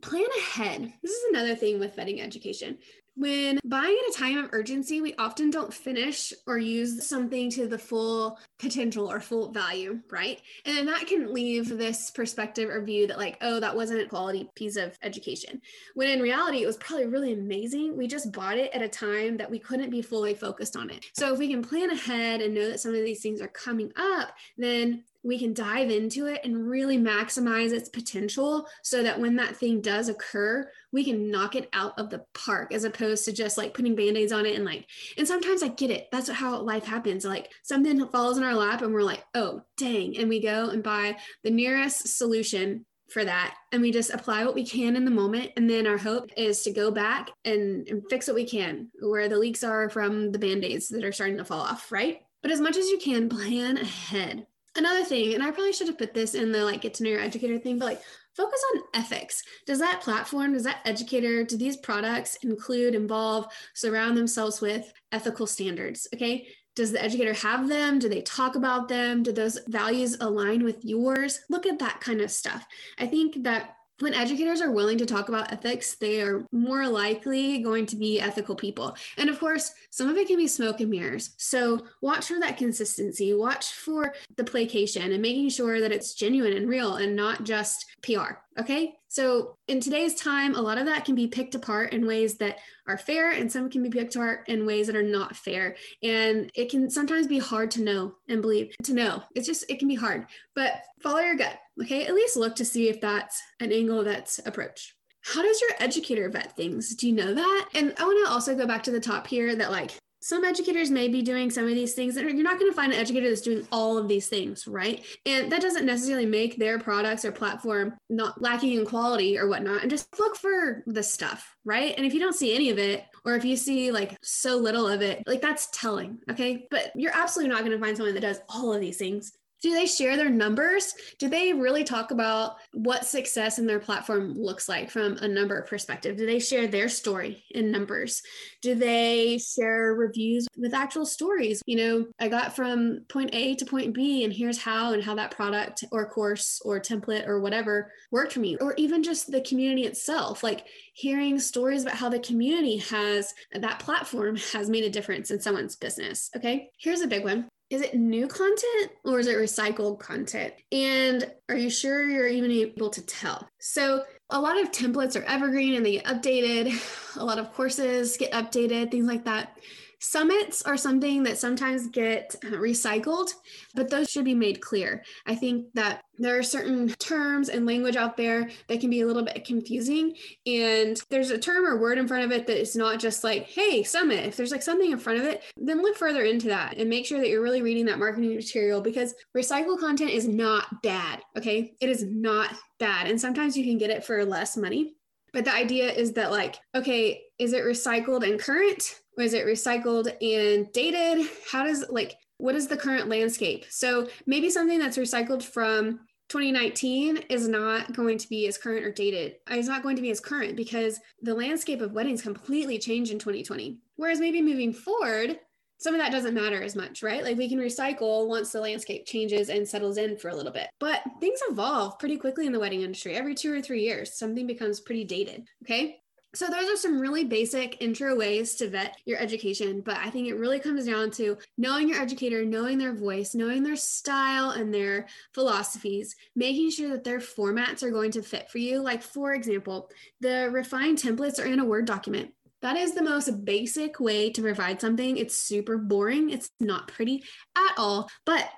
plan 0.00 0.26
ahead. 0.38 0.92
This 1.02 1.12
is 1.12 1.24
another 1.30 1.54
thing 1.54 1.78
with 1.78 1.96
vetting 1.96 2.20
education. 2.20 2.78
When 3.16 3.58
buying 3.64 3.98
at 4.06 4.14
a 4.14 4.18
time 4.18 4.38
of 4.38 4.50
urgency, 4.52 5.00
we 5.00 5.14
often 5.16 5.50
don't 5.50 5.74
finish 5.74 6.32
or 6.46 6.56
use 6.58 7.06
something 7.06 7.50
to 7.50 7.66
the 7.66 7.76
full 7.76 8.38
potential 8.58 9.10
or 9.10 9.20
full 9.20 9.50
value, 9.52 10.00
right? 10.10 10.40
And 10.64 10.76
then 10.76 10.86
that 10.86 11.06
can 11.06 11.34
leave 11.34 11.68
this 11.68 12.10
perspective 12.12 12.70
or 12.70 12.82
view 12.82 13.08
that, 13.08 13.18
like, 13.18 13.36
oh, 13.42 13.60
that 13.60 13.76
wasn't 13.76 14.00
a 14.00 14.06
quality 14.06 14.48
piece 14.54 14.76
of 14.76 14.96
education. 15.02 15.60
When 15.94 16.08
in 16.08 16.22
reality, 16.22 16.62
it 16.62 16.66
was 16.66 16.78
probably 16.78 17.08
really 17.08 17.32
amazing. 17.32 17.96
We 17.96 18.06
just 18.06 18.32
bought 18.32 18.56
it 18.56 18.72
at 18.72 18.80
a 18.80 18.88
time 18.88 19.36
that 19.38 19.50
we 19.50 19.58
couldn't 19.58 19.90
be 19.90 20.02
fully 20.02 20.32
focused 20.32 20.76
on 20.76 20.88
it. 20.88 21.04
So 21.14 21.32
if 21.32 21.38
we 21.38 21.48
can 21.48 21.62
plan 21.62 21.90
ahead 21.90 22.40
and 22.40 22.54
know 22.54 22.70
that 22.70 22.80
some 22.80 22.94
of 22.94 23.04
these 23.04 23.20
things 23.20 23.42
are 23.42 23.48
coming 23.48 23.92
up, 23.96 24.32
then 24.56 25.04
we 25.22 25.38
can 25.38 25.52
dive 25.52 25.90
into 25.90 26.26
it 26.26 26.40
and 26.44 26.68
really 26.68 26.98
maximize 26.98 27.72
its 27.72 27.88
potential 27.88 28.66
so 28.82 29.02
that 29.02 29.20
when 29.20 29.36
that 29.36 29.56
thing 29.56 29.80
does 29.80 30.08
occur, 30.08 30.70
we 30.92 31.04
can 31.04 31.30
knock 31.30 31.54
it 31.54 31.68
out 31.72 31.98
of 31.98 32.10
the 32.10 32.24
park 32.34 32.72
as 32.72 32.84
opposed 32.84 33.24
to 33.24 33.32
just 33.32 33.58
like 33.58 33.74
putting 33.74 33.94
band-aids 33.94 34.32
on 34.32 34.46
it 34.46 34.56
and 34.56 34.64
like 34.64 34.86
and 35.16 35.26
sometimes 35.26 35.62
I 35.62 35.68
get 35.68 35.90
it. 35.90 36.08
That's 36.10 36.30
how 36.30 36.60
life 36.60 36.84
happens. 36.84 37.24
Like 37.24 37.50
something 37.62 38.06
falls 38.08 38.38
in 38.38 38.44
our 38.44 38.54
lap 38.54 38.82
and 38.82 38.92
we're 38.92 39.02
like, 39.02 39.24
"Oh, 39.34 39.62
dang." 39.76 40.16
And 40.16 40.28
we 40.28 40.40
go 40.40 40.70
and 40.70 40.82
buy 40.82 41.16
the 41.44 41.50
nearest 41.50 42.16
solution 42.16 42.86
for 43.10 43.24
that 43.24 43.56
and 43.72 43.82
we 43.82 43.90
just 43.90 44.10
apply 44.10 44.44
what 44.44 44.54
we 44.54 44.64
can 44.64 44.94
in 44.94 45.04
the 45.04 45.10
moment 45.10 45.50
and 45.56 45.68
then 45.68 45.86
our 45.86 45.98
hope 45.98 46.30
is 46.36 46.62
to 46.62 46.72
go 46.72 46.90
back 46.90 47.28
and, 47.44 47.86
and 47.88 48.02
fix 48.08 48.28
what 48.28 48.36
we 48.36 48.46
can 48.46 48.88
where 49.00 49.28
the 49.28 49.38
leaks 49.38 49.64
are 49.64 49.90
from 49.90 50.30
the 50.30 50.38
band-aids 50.38 50.88
that 50.88 51.04
are 51.04 51.12
starting 51.12 51.36
to 51.36 51.44
fall 51.44 51.60
off 51.60 51.90
right 51.90 52.20
but 52.42 52.52
as 52.52 52.60
much 52.60 52.76
as 52.76 52.88
you 52.88 52.98
can 52.98 53.28
plan 53.28 53.76
ahead 53.78 54.46
another 54.76 55.04
thing, 55.04 55.34
and 55.34 55.42
I 55.42 55.50
probably 55.50 55.72
should 55.72 55.88
have 55.88 55.98
put 55.98 56.14
this 56.14 56.34
in 56.34 56.52
the 56.52 56.64
like 56.64 56.80
get 56.80 56.94
to 56.94 57.04
know 57.04 57.10
your 57.10 57.20
educator 57.20 57.58
thing, 57.58 57.78
but 57.78 57.86
like 57.86 58.02
focus 58.36 58.62
on 58.74 58.82
ethics. 58.94 59.42
Does 59.66 59.78
that 59.80 60.00
platform, 60.00 60.52
does 60.52 60.64
that 60.64 60.80
educator, 60.84 61.44
do 61.44 61.56
these 61.56 61.76
products 61.76 62.36
include, 62.42 62.94
involve, 62.94 63.46
surround 63.74 64.16
themselves 64.16 64.60
with 64.60 64.90
ethical 65.12 65.46
standards? 65.46 66.08
Okay. 66.14 66.48
Does 66.76 66.92
the 66.92 67.02
educator 67.02 67.34
have 67.34 67.68
them? 67.68 67.98
Do 67.98 68.08
they 68.08 68.22
talk 68.22 68.54
about 68.54 68.88
them? 68.88 69.24
Do 69.24 69.32
those 69.32 69.58
values 69.66 70.16
align 70.20 70.62
with 70.62 70.84
yours? 70.84 71.40
Look 71.50 71.66
at 71.66 71.80
that 71.80 72.00
kind 72.00 72.20
of 72.20 72.30
stuff. 72.30 72.64
I 72.96 73.06
think 73.06 73.42
that 73.42 73.74
when 74.00 74.14
educators 74.14 74.60
are 74.60 74.70
willing 74.70 74.98
to 74.98 75.06
talk 75.06 75.28
about 75.28 75.52
ethics, 75.52 75.94
they 75.94 76.20
are 76.20 76.44
more 76.52 76.88
likely 76.88 77.58
going 77.58 77.86
to 77.86 77.96
be 77.96 78.20
ethical 78.20 78.54
people. 78.54 78.96
And 79.16 79.28
of 79.28 79.38
course, 79.38 79.72
some 79.90 80.08
of 80.08 80.16
it 80.16 80.26
can 80.26 80.36
be 80.36 80.46
smoke 80.46 80.80
and 80.80 80.90
mirrors. 80.90 81.30
So 81.36 81.86
watch 82.00 82.26
for 82.26 82.40
that 82.40 82.56
consistency, 82.56 83.34
watch 83.34 83.72
for 83.72 84.14
the 84.36 84.44
placation 84.44 85.12
and 85.12 85.22
making 85.22 85.50
sure 85.50 85.80
that 85.80 85.92
it's 85.92 86.14
genuine 86.14 86.56
and 86.56 86.68
real 86.68 86.96
and 86.96 87.14
not 87.14 87.44
just 87.44 87.86
PR. 88.02 88.38
Okay. 88.58 88.94
So 89.10 89.56
in 89.66 89.80
today's 89.80 90.14
time, 90.14 90.54
a 90.54 90.60
lot 90.60 90.78
of 90.78 90.86
that 90.86 91.04
can 91.04 91.16
be 91.16 91.26
picked 91.26 91.56
apart 91.56 91.92
in 91.92 92.06
ways 92.06 92.36
that 92.36 92.58
are 92.86 92.96
fair, 92.96 93.32
and 93.32 93.50
some 93.50 93.68
can 93.68 93.82
be 93.82 93.90
picked 93.90 94.14
apart 94.14 94.44
in 94.46 94.64
ways 94.64 94.86
that 94.86 94.94
are 94.94 95.02
not 95.02 95.34
fair. 95.34 95.74
And 96.00 96.48
it 96.54 96.70
can 96.70 96.88
sometimes 96.88 97.26
be 97.26 97.40
hard 97.40 97.72
to 97.72 97.82
know 97.82 98.14
and 98.28 98.40
believe 98.40 98.72
to 98.84 98.94
know. 98.94 99.20
It's 99.34 99.48
just, 99.48 99.68
it 99.68 99.80
can 99.80 99.88
be 99.88 99.96
hard, 99.96 100.26
but 100.54 100.74
follow 101.02 101.18
your 101.18 101.34
gut. 101.34 101.58
Okay. 101.82 102.06
At 102.06 102.14
least 102.14 102.36
look 102.36 102.54
to 102.56 102.64
see 102.64 102.88
if 102.88 103.00
that's 103.00 103.42
an 103.58 103.72
angle 103.72 104.04
that's 104.04 104.38
approached. 104.46 104.94
How 105.22 105.42
does 105.42 105.60
your 105.60 105.70
educator 105.80 106.28
vet 106.28 106.56
things? 106.56 106.94
Do 106.94 107.08
you 107.08 107.12
know 107.12 107.34
that? 107.34 107.68
And 107.74 107.92
I 107.98 108.04
want 108.04 108.24
to 108.24 108.32
also 108.32 108.54
go 108.54 108.64
back 108.64 108.84
to 108.84 108.92
the 108.92 109.00
top 109.00 109.26
here 109.26 109.56
that 109.56 109.72
like 109.72 109.90
some 110.20 110.44
educators 110.44 110.90
may 110.90 111.08
be 111.08 111.22
doing 111.22 111.50
some 111.50 111.64
of 111.64 111.74
these 111.74 111.94
things 111.94 112.16
and 112.16 112.28
you're 112.30 112.42
not 112.42 112.58
going 112.58 112.70
to 112.70 112.76
find 112.76 112.92
an 112.92 112.98
educator 112.98 113.28
that's 113.28 113.40
doing 113.40 113.66
all 113.72 113.98
of 113.98 114.08
these 114.08 114.28
things 114.28 114.66
right? 114.66 115.04
And 115.26 115.50
that 115.50 115.62
doesn't 115.62 115.86
necessarily 115.86 116.26
make 116.26 116.58
their 116.58 116.78
products 116.78 117.24
or 117.24 117.32
platform 117.32 117.94
not 118.08 118.40
lacking 118.40 118.78
in 118.78 118.86
quality 118.86 119.38
or 119.38 119.48
whatnot 119.48 119.82
and 119.82 119.90
just 119.90 120.18
look 120.18 120.36
for 120.36 120.82
the 120.86 121.02
stuff 121.02 121.56
right? 121.64 121.94
And 121.96 122.06
if 122.06 122.14
you 122.14 122.20
don't 122.20 122.34
see 122.34 122.54
any 122.54 122.70
of 122.70 122.78
it 122.78 123.04
or 123.24 123.34
if 123.34 123.44
you 123.44 123.56
see 123.56 123.90
like 123.90 124.16
so 124.22 124.56
little 124.56 124.86
of 124.86 125.02
it 125.02 125.22
like 125.26 125.40
that's 125.40 125.68
telling 125.72 126.18
okay? 126.30 126.66
But 126.70 126.92
you're 126.94 127.16
absolutely 127.16 127.54
not 127.54 127.64
going 127.64 127.72
to 127.72 127.84
find 127.84 127.96
someone 127.96 128.14
that 128.14 128.20
does 128.20 128.40
all 128.48 128.72
of 128.72 128.80
these 128.80 128.98
things 128.98 129.32
do 129.62 129.74
they 129.74 129.86
share 129.86 130.16
their 130.16 130.30
numbers? 130.30 130.94
Do 131.18 131.28
they 131.28 131.52
really 131.52 131.84
talk 131.84 132.10
about 132.10 132.56
what 132.72 133.04
success 133.04 133.58
in 133.58 133.66
their 133.66 133.78
platform 133.78 134.34
looks 134.34 134.68
like 134.68 134.90
from 134.90 135.16
a 135.18 135.28
number 135.28 135.60
perspective? 135.62 136.16
Do 136.16 136.26
they 136.26 136.38
share 136.38 136.66
their 136.66 136.88
story 136.88 137.44
in 137.50 137.70
numbers? 137.70 138.22
Do 138.62 138.74
they 138.74 139.38
share 139.38 139.94
reviews 139.94 140.48
with 140.56 140.74
actual 140.74 141.04
stories? 141.04 141.62
You 141.66 141.76
know, 141.76 142.06
I 142.18 142.28
got 142.28 142.56
from 142.56 143.00
point 143.08 143.30
A 143.34 143.54
to 143.56 143.66
point 143.66 143.94
B, 143.94 144.24
and 144.24 144.32
here's 144.32 144.58
how 144.58 144.92
and 144.92 145.02
how 145.02 145.14
that 145.16 145.30
product 145.30 145.84
or 145.92 146.08
course 146.08 146.60
or 146.64 146.80
template 146.80 147.26
or 147.26 147.40
whatever 147.40 147.92
worked 148.10 148.32
for 148.32 148.40
me, 148.40 148.56
or 148.60 148.74
even 148.76 149.02
just 149.02 149.30
the 149.30 149.42
community 149.42 149.84
itself. 149.84 150.42
Like 150.42 150.66
hearing 150.94 151.38
stories 151.38 151.82
about 151.82 151.96
how 151.96 152.08
the 152.08 152.18
community 152.18 152.78
has 152.78 153.34
that 153.52 153.78
platform 153.78 154.36
has 154.52 154.70
made 154.70 154.84
a 154.84 154.90
difference 154.90 155.30
in 155.30 155.40
someone's 155.40 155.76
business. 155.76 156.30
Okay. 156.36 156.70
Here's 156.78 157.00
a 157.02 157.06
big 157.06 157.24
one 157.24 157.48
is 157.70 157.82
it 157.82 157.94
new 157.94 158.26
content 158.26 158.90
or 159.04 159.20
is 159.20 159.28
it 159.28 159.38
recycled 159.38 160.00
content? 160.00 160.52
And 160.72 161.30
are 161.48 161.56
you 161.56 161.70
sure 161.70 162.04
you're 162.04 162.26
even 162.26 162.50
able 162.50 162.90
to 162.90 163.00
tell? 163.00 163.48
So, 163.58 164.04
a 164.28 164.40
lot 164.40 164.60
of 164.60 164.70
templates 164.70 165.20
are 165.20 165.24
evergreen 165.24 165.74
and 165.74 165.86
they 165.86 165.92
get 165.92 166.04
updated. 166.04 167.16
A 167.16 167.24
lot 167.24 167.40
of 167.40 167.52
courses 167.52 168.16
get 168.16 168.30
updated, 168.30 168.92
things 168.92 169.06
like 169.06 169.24
that. 169.24 169.58
Summits 170.00 170.62
are 170.62 170.78
something 170.78 171.22
that 171.24 171.38
sometimes 171.38 171.88
get 171.88 172.34
uh, 172.44 172.56
recycled, 172.56 173.30
but 173.74 173.90
those 173.90 174.10
should 174.10 174.24
be 174.24 174.34
made 174.34 174.60
clear. 174.60 175.04
I 175.26 175.34
think 175.34 175.66
that 175.74 176.02
there 176.18 176.38
are 176.38 176.42
certain 176.42 176.88
terms 176.88 177.50
and 177.50 177.66
language 177.66 177.96
out 177.96 178.16
there 178.16 178.48
that 178.68 178.80
can 178.80 178.88
be 178.88 179.02
a 179.02 179.06
little 179.06 179.22
bit 179.22 179.44
confusing. 179.44 180.16
And 180.46 181.00
there's 181.10 181.30
a 181.30 181.38
term 181.38 181.66
or 181.66 181.78
word 181.78 181.98
in 181.98 182.08
front 182.08 182.24
of 182.24 182.32
it 182.32 182.46
that 182.46 182.60
is 182.60 182.74
not 182.74 182.98
just 182.98 183.24
like, 183.24 183.46
hey, 183.46 183.82
summit. 183.82 184.24
If 184.26 184.36
there's 184.36 184.52
like 184.52 184.62
something 184.62 184.90
in 184.90 184.98
front 184.98 185.18
of 185.18 185.26
it, 185.26 185.42
then 185.56 185.82
look 185.82 185.96
further 185.96 186.24
into 186.24 186.48
that 186.48 186.78
and 186.78 186.88
make 186.88 187.04
sure 187.04 187.18
that 187.20 187.28
you're 187.28 187.42
really 187.42 187.62
reading 187.62 187.86
that 187.86 187.98
marketing 187.98 188.34
material 188.34 188.80
because 188.80 189.14
recycled 189.36 189.80
content 189.80 190.10
is 190.10 190.26
not 190.26 190.82
bad. 190.82 191.20
Okay. 191.36 191.74
It 191.80 191.90
is 191.90 192.04
not 192.04 192.54
bad. 192.78 193.06
And 193.06 193.20
sometimes 193.20 193.56
you 193.56 193.64
can 193.64 193.76
get 193.76 193.90
it 193.90 194.04
for 194.04 194.24
less 194.24 194.56
money. 194.56 194.94
But 195.32 195.44
the 195.44 195.54
idea 195.54 195.92
is 195.92 196.14
that, 196.14 196.32
like, 196.32 196.56
okay, 196.74 197.22
is 197.38 197.52
it 197.52 197.62
recycled 197.62 198.28
and 198.28 198.40
current? 198.40 198.96
Is 199.20 199.34
it 199.34 199.46
recycled 199.46 200.06
and 200.22 200.72
dated? 200.72 201.28
How 201.50 201.64
does, 201.64 201.84
like, 201.88 202.16
what 202.38 202.54
is 202.54 202.68
the 202.68 202.76
current 202.76 203.08
landscape? 203.08 203.66
So 203.68 204.08
maybe 204.26 204.50
something 204.50 204.78
that's 204.78 204.98
recycled 204.98 205.42
from 205.42 206.00
2019 206.30 207.18
is 207.28 207.48
not 207.48 207.92
going 207.92 208.16
to 208.16 208.28
be 208.28 208.46
as 208.46 208.56
current 208.56 208.84
or 208.84 208.92
dated. 208.92 209.34
Uh, 209.50 209.54
it's 209.54 209.68
not 209.68 209.82
going 209.82 209.96
to 209.96 210.02
be 210.02 210.10
as 210.10 210.20
current 210.20 210.56
because 210.56 211.00
the 211.22 211.34
landscape 211.34 211.80
of 211.80 211.92
weddings 211.92 212.22
completely 212.22 212.78
changed 212.78 213.10
in 213.10 213.18
2020. 213.18 213.78
Whereas 213.96 214.20
maybe 214.20 214.40
moving 214.40 214.72
forward, 214.72 215.38
some 215.78 215.94
of 215.94 216.00
that 216.00 216.12
doesn't 216.12 216.34
matter 216.34 216.62
as 216.62 216.76
much, 216.76 217.02
right? 217.02 217.24
Like 217.24 217.36
we 217.36 217.48
can 217.48 217.58
recycle 217.58 218.28
once 218.28 218.52
the 218.52 218.60
landscape 218.60 219.06
changes 219.06 219.48
and 219.48 219.66
settles 219.66 219.96
in 219.96 220.16
for 220.16 220.28
a 220.28 220.34
little 220.34 220.52
bit. 220.52 220.68
But 220.78 221.02
things 221.20 221.40
evolve 221.48 221.98
pretty 221.98 222.16
quickly 222.16 222.46
in 222.46 222.52
the 222.52 222.60
wedding 222.60 222.82
industry. 222.82 223.14
Every 223.14 223.34
two 223.34 223.52
or 223.52 223.60
three 223.60 223.82
years, 223.82 224.16
something 224.16 224.46
becomes 224.46 224.80
pretty 224.80 225.04
dated. 225.04 225.48
Okay. 225.64 225.96
So, 226.34 226.46
those 226.46 226.68
are 226.70 226.76
some 226.76 227.00
really 227.00 227.24
basic 227.24 227.82
intro 227.82 228.16
ways 228.16 228.54
to 228.56 228.68
vet 228.68 228.96
your 229.04 229.18
education. 229.18 229.80
But 229.80 229.96
I 229.96 230.10
think 230.10 230.28
it 230.28 230.36
really 230.36 230.60
comes 230.60 230.86
down 230.86 231.10
to 231.12 231.38
knowing 231.58 231.88
your 231.88 232.00
educator, 232.00 232.44
knowing 232.44 232.78
their 232.78 232.94
voice, 232.94 233.34
knowing 233.34 233.62
their 233.62 233.76
style 233.76 234.50
and 234.50 234.72
their 234.72 235.06
philosophies, 235.34 236.14
making 236.36 236.70
sure 236.70 236.90
that 236.90 237.04
their 237.04 237.18
formats 237.18 237.82
are 237.82 237.90
going 237.90 238.12
to 238.12 238.22
fit 238.22 238.48
for 238.50 238.58
you. 238.58 238.80
Like, 238.80 239.02
for 239.02 239.32
example, 239.32 239.90
the 240.20 240.48
refined 240.52 240.98
templates 240.98 241.42
are 241.42 241.46
in 241.46 241.58
a 241.58 241.64
Word 241.64 241.86
document. 241.86 242.32
That 242.62 242.76
is 242.76 242.92
the 242.92 243.02
most 243.02 243.44
basic 243.44 243.98
way 244.00 244.30
to 244.30 244.42
provide 244.42 244.80
something. 244.80 245.16
It's 245.16 245.34
super 245.34 245.78
boring. 245.78 246.30
It's 246.30 246.50
not 246.60 246.88
pretty 246.88 247.24
at 247.56 247.74
all, 247.78 248.08
but 248.26 248.48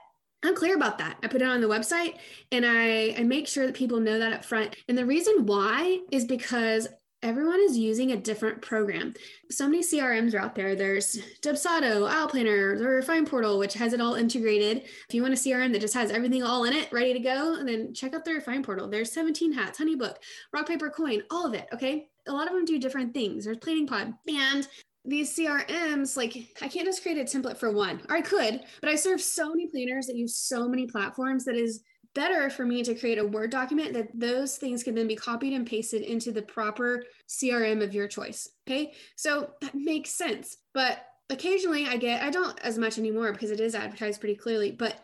I'm 0.44 0.56
clear 0.56 0.74
about 0.74 0.98
that. 0.98 1.18
I 1.22 1.28
put 1.28 1.40
it 1.40 1.48
on 1.48 1.60
the 1.60 1.68
website 1.68 2.16
and 2.50 2.66
I, 2.66 3.14
I 3.16 3.22
make 3.22 3.46
sure 3.46 3.66
that 3.66 3.76
people 3.76 4.00
know 4.00 4.18
that 4.18 4.32
up 4.32 4.44
front. 4.44 4.76
And 4.88 4.98
the 4.98 5.06
reason 5.06 5.46
why 5.46 6.00
is 6.10 6.24
because 6.24 6.88
everyone 7.22 7.60
is 7.60 7.76
using 7.76 8.12
a 8.12 8.16
different 8.16 8.62
program. 8.62 9.14
So 9.50 9.68
many 9.68 9.82
CRMs 9.82 10.34
are 10.34 10.40
out 10.40 10.54
there. 10.54 10.74
There's 10.74 11.18
Dubsado, 11.40 12.28
Planner, 12.28 12.78
the 12.78 12.88
Refine 12.88 13.26
Portal, 13.26 13.58
which 13.58 13.74
has 13.74 13.92
it 13.92 14.00
all 14.00 14.14
integrated. 14.14 14.82
If 15.08 15.14
you 15.14 15.22
want 15.22 15.34
a 15.34 15.36
CRM 15.36 15.72
that 15.72 15.80
just 15.80 15.94
has 15.94 16.10
everything 16.10 16.42
all 16.42 16.64
in 16.64 16.72
it, 16.72 16.92
ready 16.92 17.12
to 17.12 17.20
go, 17.20 17.62
then 17.64 17.94
check 17.94 18.14
out 18.14 18.24
the 18.24 18.34
Refine 18.34 18.62
Portal. 18.62 18.88
There's 18.88 19.12
17 19.12 19.52
Hats, 19.52 19.78
Honeybook, 19.78 20.16
Rock 20.52 20.66
Paper 20.66 20.90
Coin, 20.90 21.22
all 21.30 21.46
of 21.46 21.54
it. 21.54 21.68
Okay 21.72 22.08
a 22.26 22.32
lot 22.32 22.46
of 22.46 22.54
them 22.54 22.64
do 22.64 22.78
different 22.78 23.14
things. 23.14 23.44
There's 23.44 23.58
Planning 23.58 23.86
Pod. 23.86 24.14
And 24.28 24.66
these 25.04 25.36
CRMs, 25.36 26.16
like 26.16 26.36
I 26.60 26.68
can't 26.68 26.86
just 26.86 27.02
create 27.02 27.18
a 27.18 27.24
template 27.24 27.56
for 27.56 27.72
one, 27.72 28.00
or 28.08 28.16
I 28.16 28.20
could, 28.20 28.60
but 28.80 28.90
I 28.90 28.94
serve 28.94 29.20
so 29.20 29.48
many 29.48 29.66
planners 29.66 30.06
that 30.06 30.16
use 30.16 30.36
so 30.36 30.68
many 30.68 30.86
platforms 30.86 31.44
that 31.44 31.56
is 31.56 31.82
better 32.14 32.50
for 32.50 32.64
me 32.64 32.82
to 32.82 32.94
create 32.94 33.18
a 33.18 33.24
Word 33.24 33.50
document 33.50 33.94
that 33.94 34.08
those 34.14 34.56
things 34.56 34.82
can 34.82 34.94
then 34.94 35.06
be 35.06 35.16
copied 35.16 35.52
and 35.52 35.66
pasted 35.66 36.02
into 36.02 36.32
the 36.32 36.42
proper 36.42 37.04
CRM 37.28 37.82
of 37.82 37.94
your 37.94 38.08
choice. 38.08 38.48
Okay. 38.68 38.92
So 39.16 39.50
that 39.60 39.74
makes 39.74 40.10
sense. 40.10 40.58
But 40.74 41.04
occasionally 41.30 41.86
I 41.86 41.96
get, 41.96 42.22
I 42.22 42.30
don't 42.30 42.58
as 42.60 42.78
much 42.78 42.98
anymore 42.98 43.32
because 43.32 43.50
it 43.50 43.60
is 43.60 43.74
advertised 43.74 44.20
pretty 44.20 44.36
clearly, 44.36 44.70
but 44.70 44.96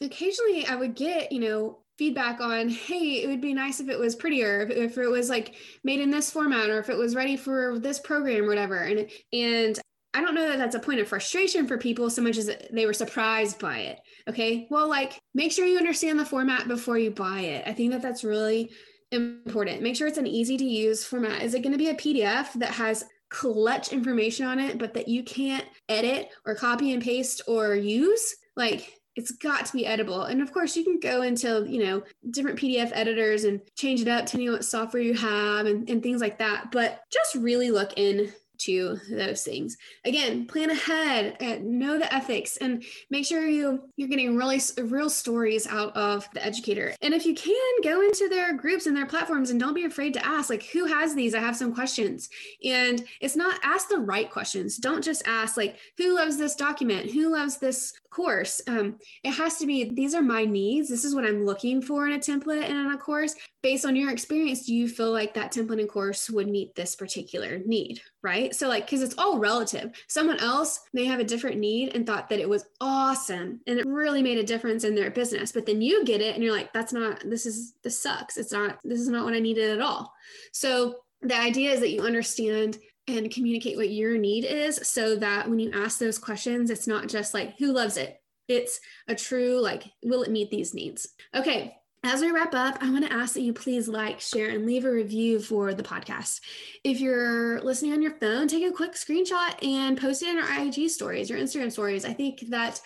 occasionally 0.00 0.66
I 0.66 0.76
would 0.76 0.94
get, 0.94 1.32
you 1.32 1.40
know, 1.40 1.78
feedback 1.98 2.40
on 2.40 2.70
hey 2.70 3.22
it 3.22 3.28
would 3.28 3.42
be 3.42 3.52
nice 3.52 3.78
if 3.78 3.90
it 3.90 3.98
was 3.98 4.16
prettier 4.16 4.62
if, 4.62 4.70
if, 4.70 4.96
it 4.96 5.10
was 5.10 5.28
like 5.28 5.56
made 5.84 6.00
in 6.00 6.10
this 6.10 6.30
format 6.30 6.70
or 6.70 6.78
if 6.78 6.88
it 6.88 6.96
was 6.96 7.14
ready 7.14 7.36
for 7.36 7.78
this 7.78 7.98
program 7.98 8.44
or 8.44 8.48
whatever 8.48 8.78
and 8.78 9.10
and 9.34 9.78
i 10.14 10.20
don't 10.20 10.34
know 10.34 10.48
that 10.48 10.58
that's 10.58 10.74
a 10.74 10.80
point 10.80 11.00
of 11.00 11.08
frustration 11.08 11.66
for 11.66 11.78
people 11.78 12.10
so 12.10 12.22
much 12.22 12.36
as 12.36 12.50
they 12.72 12.86
were 12.86 12.92
surprised 12.92 13.58
by 13.58 13.78
it 13.78 14.00
okay? 14.30 14.66
Well 14.70 14.88
like 14.88 15.20
make 15.34 15.52
sure 15.52 15.66
you 15.66 15.78
understand 15.78 16.18
the 16.18 16.24
format 16.24 16.68
before 16.68 16.98
you 16.98 17.10
buy 17.10 17.40
it. 17.40 17.64
I 17.66 17.72
think 17.72 17.92
that 17.92 18.02
that's 18.02 18.24
really 18.24 18.70
important. 19.12 19.82
Make 19.82 19.96
sure 19.96 20.06
it's 20.06 20.18
an 20.18 20.26
easy 20.26 20.56
to 20.56 20.64
use 20.64 21.04
format. 21.04 21.42
Is 21.42 21.54
it 21.54 21.62
going 21.62 21.72
to 21.72 21.78
be 21.78 21.88
a 21.88 21.94
pdf 21.94 22.52
that 22.54 22.70
has 22.70 23.04
clutch 23.28 23.92
information 23.92 24.46
on 24.46 24.58
it 24.58 24.78
but 24.78 24.94
that 24.94 25.06
you 25.06 25.22
can't 25.22 25.64
edit 25.88 26.30
or 26.44 26.54
copy 26.54 26.92
and 26.92 27.02
paste 27.02 27.42
or 27.46 27.74
use? 27.74 28.36
Like 28.56 28.94
it's 29.16 29.32
got 29.32 29.66
to 29.66 29.72
be 29.72 29.84
editable. 29.84 30.30
And 30.30 30.40
of 30.40 30.52
course, 30.52 30.76
you 30.76 30.84
can 30.84 31.00
go 31.00 31.22
into, 31.22 31.66
you 31.68 31.84
know, 31.84 32.02
different 32.30 32.58
PDF 32.58 32.90
editors 32.94 33.42
and 33.44 33.60
change 33.76 34.00
it 34.00 34.08
up 34.08 34.26
depending 34.26 34.48
on 34.48 34.54
what 34.54 34.64
software 34.64 35.02
you 35.02 35.14
have 35.14 35.66
and, 35.66 35.88
and 35.90 36.02
things 36.02 36.20
like 36.20 36.38
that. 36.38 36.70
But 36.70 37.02
just 37.12 37.34
really 37.34 37.72
look 37.72 37.92
in 37.96 38.32
to 38.60 38.98
those 39.10 39.42
things. 39.42 39.76
Again, 40.04 40.46
plan 40.46 40.70
ahead, 40.70 41.36
uh, 41.40 41.58
know 41.62 41.98
the 41.98 42.12
ethics, 42.14 42.56
and 42.58 42.84
make 43.10 43.26
sure 43.26 43.46
you 43.46 43.82
you're 43.96 44.08
getting 44.08 44.36
really 44.36 44.60
real 44.82 45.10
stories 45.10 45.66
out 45.66 45.96
of 45.96 46.28
the 46.34 46.44
educator. 46.44 46.94
And 47.02 47.14
if 47.14 47.26
you 47.26 47.34
can, 47.34 47.82
go 47.82 48.00
into 48.02 48.28
their 48.28 48.54
groups 48.54 48.86
and 48.86 48.96
their 48.96 49.06
platforms, 49.06 49.50
and 49.50 49.60
don't 49.60 49.74
be 49.74 49.84
afraid 49.84 50.14
to 50.14 50.26
ask, 50.26 50.50
like, 50.50 50.64
who 50.64 50.86
has 50.86 51.14
these? 51.14 51.34
I 51.34 51.40
have 51.40 51.56
some 51.56 51.74
questions. 51.74 52.28
And 52.64 53.04
it's 53.20 53.36
not 53.36 53.60
ask 53.62 53.88
the 53.88 53.98
right 53.98 54.30
questions. 54.30 54.76
Don't 54.76 55.04
just 55.04 55.26
ask 55.26 55.56
like, 55.56 55.76
who 55.96 56.14
loves 56.14 56.36
this 56.36 56.54
document? 56.54 57.10
Who 57.10 57.30
loves 57.30 57.58
this 57.58 57.92
course? 58.10 58.60
Um, 58.66 58.98
it 59.24 59.32
has 59.32 59.56
to 59.58 59.66
be 59.66 59.90
these 59.90 60.14
are 60.14 60.22
my 60.22 60.44
needs. 60.44 60.88
This 60.88 61.04
is 61.04 61.14
what 61.14 61.24
I'm 61.24 61.46
looking 61.46 61.80
for 61.80 62.06
in 62.06 62.12
a 62.12 62.18
template 62.18 62.64
and 62.64 62.76
in 62.76 62.92
a 62.92 62.98
course. 62.98 63.34
Based 63.62 63.84
on 63.84 63.96
your 63.96 64.10
experience, 64.10 64.66
do 64.66 64.74
you 64.74 64.88
feel 64.88 65.12
like 65.12 65.34
that 65.34 65.52
template 65.52 65.80
and 65.80 65.88
course 65.88 66.30
would 66.30 66.48
meet 66.48 66.74
this 66.74 66.96
particular 66.96 67.58
need? 67.64 68.00
Right. 68.22 68.54
So, 68.54 68.68
like, 68.68 68.86
because 68.86 69.02
it's 69.02 69.18
all 69.18 69.38
relative. 69.38 69.92
Someone 70.08 70.40
else 70.40 70.80
may 70.92 71.04
have 71.04 71.20
a 71.20 71.24
different 71.24 71.58
need 71.58 71.94
and 71.94 72.06
thought 72.06 72.28
that 72.28 72.40
it 72.40 72.48
was 72.48 72.66
awesome 72.80 73.60
and 73.66 73.78
it 73.78 73.86
really 73.86 74.22
made 74.22 74.38
a 74.38 74.44
difference 74.44 74.84
in 74.84 74.94
their 74.94 75.10
business. 75.10 75.52
But 75.52 75.66
then 75.66 75.82
you 75.82 76.04
get 76.04 76.20
it 76.20 76.34
and 76.34 76.44
you're 76.44 76.54
like, 76.54 76.72
that's 76.72 76.92
not, 76.92 77.22
this 77.24 77.46
is, 77.46 77.74
this 77.82 77.98
sucks. 77.98 78.36
It's 78.36 78.52
not, 78.52 78.78
this 78.84 79.00
is 79.00 79.08
not 79.08 79.24
what 79.24 79.34
I 79.34 79.40
needed 79.40 79.70
at 79.70 79.80
all. 79.80 80.12
So, 80.52 80.96
the 81.22 81.36
idea 81.38 81.72
is 81.72 81.80
that 81.80 81.90
you 81.90 82.00
understand 82.00 82.78
and 83.16 83.30
communicate 83.30 83.76
what 83.76 83.90
your 83.90 84.18
need 84.18 84.44
is 84.44 84.80
so 84.82 85.16
that 85.16 85.48
when 85.48 85.58
you 85.58 85.70
ask 85.72 85.98
those 85.98 86.18
questions, 86.18 86.70
it's 86.70 86.86
not 86.86 87.08
just 87.08 87.34
like, 87.34 87.56
who 87.58 87.72
loves 87.72 87.96
it? 87.96 88.20
It's 88.48 88.80
a 89.08 89.14
true, 89.14 89.60
like, 89.60 89.84
will 90.02 90.22
it 90.22 90.30
meet 90.30 90.50
these 90.50 90.74
needs? 90.74 91.08
Okay, 91.34 91.76
as 92.02 92.22
we 92.22 92.30
wrap 92.30 92.54
up, 92.54 92.78
I 92.80 92.90
want 92.90 93.04
to 93.04 93.12
ask 93.12 93.34
that 93.34 93.42
you 93.42 93.52
please 93.52 93.86
like, 93.86 94.20
share, 94.20 94.48
and 94.48 94.64
leave 94.64 94.86
a 94.86 94.90
review 94.90 95.38
for 95.38 95.74
the 95.74 95.82
podcast. 95.82 96.40
If 96.82 96.98
you're 96.98 97.60
listening 97.60 97.92
on 97.92 98.00
your 98.00 98.14
phone, 98.14 98.48
take 98.48 98.64
a 98.64 98.72
quick 98.74 98.92
screenshot 98.92 99.62
and 99.62 100.00
post 100.00 100.22
it 100.22 100.30
in 100.30 100.38
our 100.38 100.66
IG 100.66 100.88
stories, 100.88 101.28
your 101.28 101.38
Instagram 101.38 101.70
stories. 101.70 102.06
I 102.06 102.14
think 102.14 102.40
that 102.48 102.80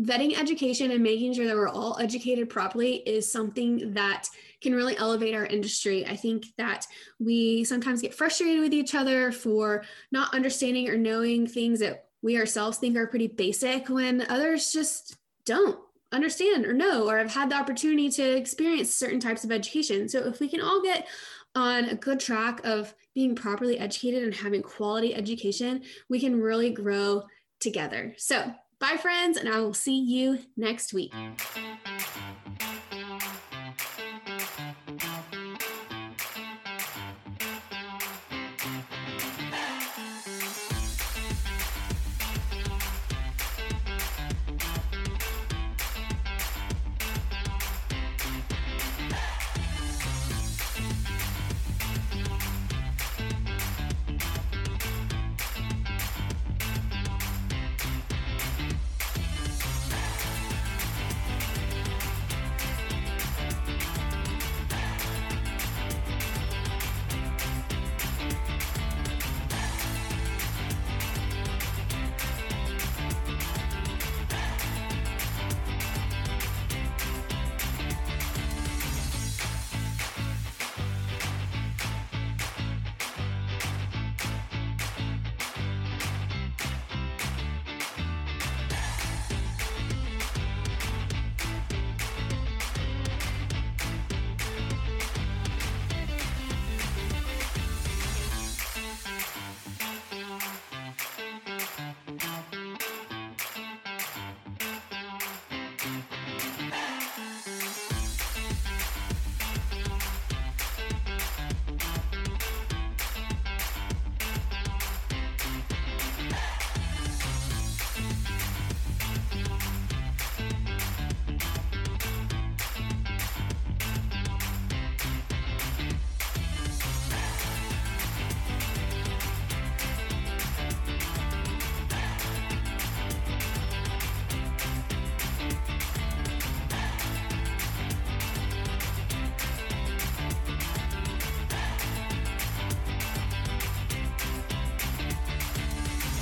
vetting 0.00 0.38
education 0.38 0.90
and 0.90 1.02
making 1.02 1.34
sure 1.34 1.46
that 1.46 1.54
we're 1.54 1.68
all 1.68 1.96
educated 2.00 2.48
properly 2.48 2.96
is 2.96 3.30
something 3.30 3.94
that 3.94 4.28
can 4.60 4.74
really 4.74 4.96
elevate 4.96 5.34
our 5.34 5.46
industry. 5.46 6.04
I 6.04 6.16
think 6.16 6.46
that 6.58 6.86
we 7.20 7.64
sometimes 7.64 8.02
get 8.02 8.14
frustrated 8.14 8.60
with 8.60 8.74
each 8.74 8.94
other 8.94 9.30
for 9.30 9.84
not 10.10 10.34
understanding 10.34 10.88
or 10.88 10.96
knowing 10.96 11.46
things 11.46 11.78
that 11.80 12.08
we 12.22 12.38
ourselves 12.38 12.78
think 12.78 12.96
are 12.96 13.06
pretty 13.06 13.28
basic 13.28 13.88
when 13.88 14.26
others 14.28 14.72
just 14.72 15.16
don't 15.44 15.78
understand 16.10 16.64
or 16.64 16.72
know 16.72 17.08
or 17.08 17.18
have 17.18 17.32
had 17.32 17.50
the 17.50 17.56
opportunity 17.56 18.08
to 18.08 18.36
experience 18.36 18.92
certain 18.92 19.20
types 19.20 19.44
of 19.44 19.52
education. 19.52 20.08
So 20.08 20.20
if 20.20 20.40
we 20.40 20.48
can 20.48 20.60
all 20.60 20.82
get 20.82 21.06
on 21.54 21.84
a 21.84 21.94
good 21.94 22.18
track 22.18 22.60
of 22.64 22.94
being 23.14 23.34
properly 23.36 23.78
educated 23.78 24.24
and 24.24 24.34
having 24.34 24.62
quality 24.62 25.14
education, 25.14 25.82
we 26.08 26.18
can 26.18 26.40
really 26.40 26.70
grow 26.70 27.24
together. 27.60 28.14
So 28.16 28.52
Bye, 28.84 28.98
friends, 28.98 29.38
and 29.38 29.48
I 29.48 29.60
will 29.60 29.72
see 29.72 29.98
you 29.98 30.40
next 30.58 30.92
week. 30.92 31.10